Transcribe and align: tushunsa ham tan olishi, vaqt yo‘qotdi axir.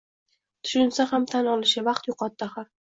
tushunsa 0.67 1.07
ham 1.13 1.29
tan 1.35 1.53
olishi, 1.55 1.87
vaqt 1.91 2.13
yo‘qotdi 2.13 2.51
axir. 2.53 2.71